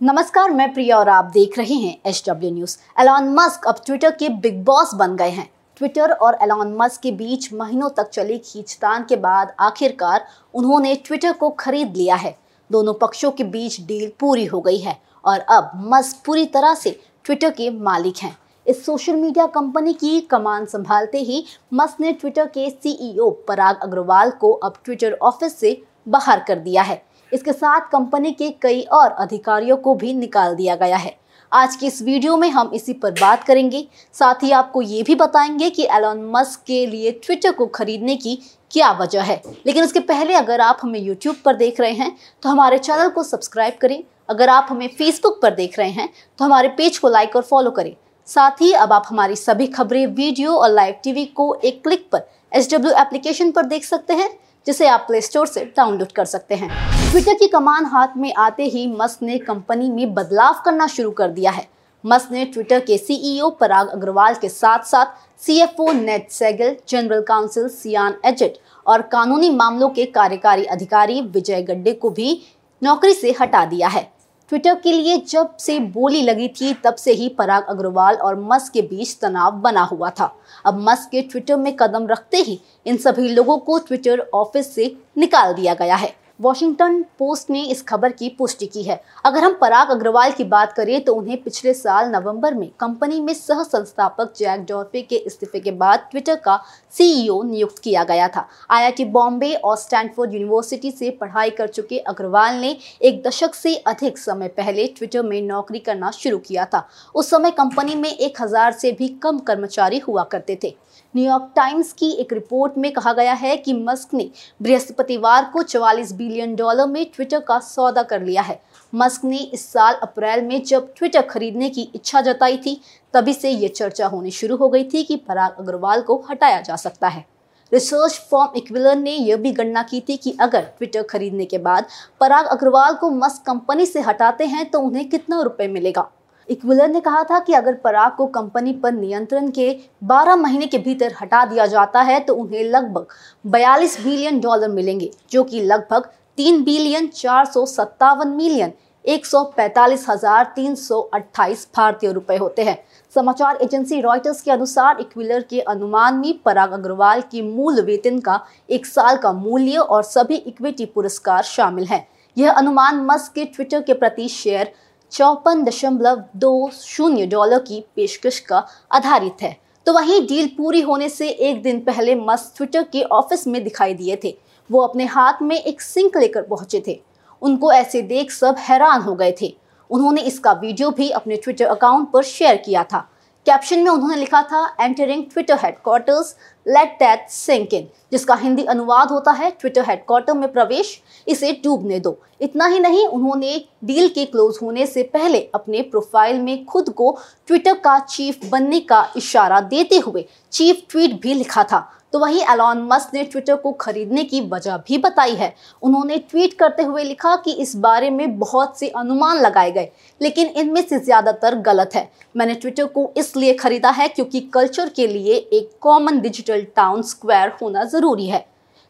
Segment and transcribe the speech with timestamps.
[0.00, 2.76] नमस्कार, मैं प्रिया और आप देख रहे हैं H W news.
[3.00, 7.10] Elon Musk अब ट्विटर के बिग बॉस बन गए हैं। ट्विटर और एलॉन मस्क के
[7.12, 10.24] बीच महीनों तक चली खींचतान के बाद आखिरकार
[10.54, 12.34] उन्होंने ट्विटर को खरीद लिया है।
[12.70, 16.98] दोनों पक्षों के बीच डील पूरी हो गई है और अब मस्क पूरी तरह से
[17.24, 18.36] ट्विटर के मालिक हैं।
[18.66, 21.44] इस सोशल मीडिया कंपनी की कमान संभालते ही
[21.74, 26.82] मस्क ने ट्विटर के सीईओ पराग अग्रवाल को अब ट्विटर ऑफ़िस से बाहर कर दिया
[26.82, 27.02] है।
[27.32, 31.18] इसके साथ कंपनी के कई और अधिकारियों को भी निकाल दिया गया है।
[31.52, 35.14] आज की इस वीडियो में हम इसी पर बात करेंगे। साथ ही आपको ये भी
[35.14, 38.38] बताएँगे कि एलॉन मस्क के लिए ट्विटर को खरीदने की
[38.70, 42.48] क्या वजह है। लेकिन उसके पहले अगर आप हमें यूट्यूब पर देख रहे हैं तो
[42.48, 46.08] हमारे चैनल को सब्सक्राइब करें। अगर आप हमें फेसबुक पर देख रहे हैं
[46.38, 47.94] तो हमारे पेज को लाइक और फॉलो करें।
[48.28, 52.28] साथ ही अब आप हमारी सभी खबरें वीडियो और लाइव टीवी को एक क्लिक पर
[52.52, 54.30] एच एप्लीकेशन पर देख सकते हैं,
[54.66, 58.64] जिसे आप प्ले स्टोर से डाउनलोड कर सकते हैं। ट्विटर की कमान हाथ में आते
[58.64, 61.66] ही मस्क ने कंपनी में बदलाव करना शुरू कर दिया है।
[62.04, 67.66] मस्क ने ट्विटर के सीईओ पराग अग्रवाल के साथ साथ CFO Ned Segal, general counsel
[67.68, 72.40] Sean एजेट और कानूनी मामलों के कार्यकारी अधिकारी विजय गड्डे को भी
[72.82, 74.02] नौकरी से हटा दिया है।
[74.48, 78.72] ट्विटर के लिए जब से बोली लगी थी, तब से ही पराग अग्रवाल और मस्क
[78.72, 80.32] के बीच तनाव बना हुआ था।
[80.66, 84.94] अब मस्क के ट्विटर में कदम रखते ही इन सभी लोगों को ट्विटर ऑफ़िस से
[85.18, 89.56] निकाल दिया गया है। वॉशिंगटन पोस्ट ने इस खबर की पुष्टि की है। अगर हम
[89.60, 94.32] पराग अग्रवाल की बात करें तो उन्हें पिछले साल नवंबर में कंपनी में सह संस्थापक
[94.38, 96.58] जैक डॉर्पे के इस्तीफे के बाद ट्विटर का
[96.92, 102.56] सीईओ नियुक्त किया गया था। आईआईटी बॉम्बे और स्टैनफोर्ड यूनिवर्सिटी से पढ़ाई कर चुके अग्रवाल
[102.56, 107.30] ने एक दशक से अधिक समय पहले ट्विटर में नौकरी करना शुरू किया था। उस
[107.30, 110.74] समय कंपनी में एक हज़ार से भी कम कर्मचारी हुआ करते थे।
[111.14, 114.28] न्यूयॉर्क टाइम्स की एक रिपोर्ट में कहा गया है कि मस्क ने
[114.60, 118.60] बृहस्पतिवार को 44 बिलियन डॉलर में ट्विटर का सौदा कर लिया है।
[118.92, 122.80] मस्क ने इस साल अप्रैल में जब ट्विटर खरीदने की इच्छा जताई थी,
[123.14, 126.76] तभी से ये चर्चा होनी शुरू हो गई थी कि पराग अग्रवाल को हटाया जा
[126.76, 127.24] सकता है।
[127.72, 131.86] रिसर्च फॉर्म इक्विलर ने यह भी गणना की थी कि अगर ट्विटर खरीदने के बाद
[132.20, 136.08] पराग अग्रवाल को मस्क कंपनी से हटाते हैं तो उन्हें कितना रुपए मिलेगा?
[136.48, 139.68] इक्विलर ने कहा था कि अगर पराग को कंपनी पर नियंत्रण के
[140.04, 143.06] 12 महीने के भीतर हटा दिया जाता है तो उन्हें लगभग
[143.44, 146.08] 42 बिलियन डॉलर मिलेंगे, जो कि लगभग
[146.40, 148.72] 3 बिलियन चार सौ सत्तावन मिलियन,
[149.04, 152.76] एक सौ पैंतालीस हज़ार तीन सौ अट्ठाईस भारतीय रुपए होते हैं।
[153.12, 158.40] समाचार एजेंसी रॉयटर्स के अनुसार इक्विलर के अनुमान में पराग अग्रवाल की मूल वेतन का
[158.70, 162.06] एक साल का मूल्य और सभी इक्विटी पुरस्कार शामिल हैं।
[162.36, 164.72] यह अनुमान मस्क के ट्विटर के प्रति शेयर
[165.12, 169.56] चौपन दशमलव दो शून्य डॉलर की पेशकश का आधारित है।
[169.86, 173.94] तो वहीं डील पूरी होने से एक दिन पहले मस्क ट्विटर के ऑफ़िस में दिखाई
[173.94, 174.38] दिए थे।
[174.70, 177.00] वो अपने हाथ में एक सिंक लेकर पहुँचे थे।
[177.42, 179.54] उनको ऐसे देख सब हैरान हो गए थे।
[179.90, 183.08] उन्होंने इसका वीडियो भी अपने ट्विटर अकाउंट पर शेयर किया था।
[183.46, 186.34] कैप्शन में उन्होंने लिखा था entering Twitter headquarters
[186.66, 192.00] let that sink in जिसका हिंदी अनुवाद होता है ट्विटर हेडक्वार्टर में प्रवेश, इसे डूबने
[192.00, 196.90] दो। इतना ही नहीं, उन्होंने डील के क्लोज होने से पहले अपने प्रोफ़ाइल में खुद
[196.90, 197.16] को
[197.46, 202.40] ट्विटर का चीफ बनने का इशारा देते हुए चीफ ट्वीट भी लिखा था। तो वहीं
[202.42, 207.04] एलॉन मस्क ने ट्विटर को खरीदने की वजह भी बताई है। उन्होंने ट्वीट करते हुए
[207.04, 209.90] लिखा कि इस बारे में बहुत से अनुमान लगाए गए,
[210.20, 215.06] लेकिन इनमें से ज़्यादातर गलत है। मैंने ट्विटर को इसलिए खरीदा है क्योंकि कल्चर के
[215.06, 218.44] लिए एक कॉमन डिजिटल टाउन स्क्वायर होना ज़रूरी है,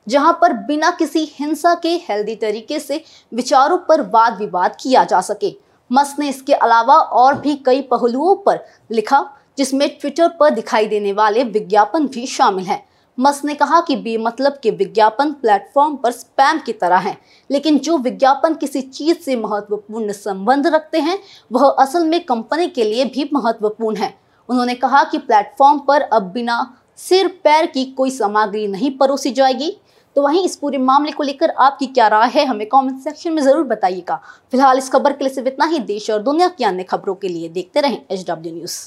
[0.06, 3.02] जहाँ पर बिना किसी हिंसा के हेल्दी तरीके से
[3.32, 5.54] विचारों पर वाद विवाद किया जा सके।
[5.90, 9.26] मस्क ने इसके अलावा और भी कई पहलुओं पर लिखा,
[9.58, 12.82] जिसमें ट्विटर पर दिखाई देने वाले विज्ञापन भी शामिल हैं।
[13.20, 17.16] मस्क ने कहा कि बेमतलब के विज्ञापन प्लेटफॉर्म पर स्पैम की तरह हैं,
[17.50, 21.18] लेकिन जो विज्ञापन किसी चीज़ से महत्वपूर्ण संबंध रखते हैं,
[21.50, 24.14] वह असल में कंपनी के लिए भी महत्वपूर्ण है।
[24.48, 26.58] उन्होंने कहा कि प्लेटफॉर्म पर अब बिना
[26.98, 29.76] सिर पैर की कोई सामग्री नहीं परोसी जाएगी।
[30.16, 33.42] तो वहीं इस पूरे मामले को लेकर आपकी क्या राय है, हमें कमेंट सेक्शन में
[33.42, 34.16] ज़रूर बताइएगा।
[34.52, 37.28] फ़िलहाल इस खबर के लिए सिर्फ़ इतना ही। देश और दुनिया की अन्य खबरों के
[37.28, 38.78] लिए देखते रहें एच डब्ल्यू न्यूज़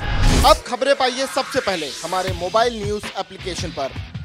[0.45, 4.12] अब खबरें पाइए सबसे पहले हमारे मोबाइल न्यूज़ एप्लीकेशन पर।